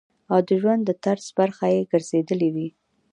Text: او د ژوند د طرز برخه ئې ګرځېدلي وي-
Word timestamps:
او 0.31 0.39
د 0.47 0.49
ژوند 0.61 0.81
د 0.85 0.91
طرز 1.03 1.25
برخه 1.39 1.65
ئې 1.73 1.81
ګرځېدلي 1.91 2.49
وي- 2.57 2.67